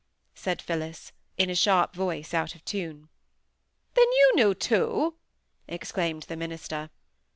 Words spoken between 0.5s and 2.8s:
Phillis, in a sharp voice, out of